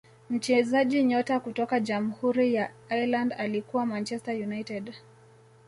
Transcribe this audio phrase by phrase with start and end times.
[0.29, 4.93] mchezaji nyota kutoka jamhuri ya ireland alikuwa manchester united